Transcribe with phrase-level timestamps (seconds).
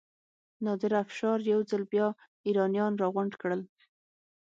[0.65, 2.07] نادر افشار یو ځل بیا
[2.47, 3.61] ایرانیان راغونډ کړل.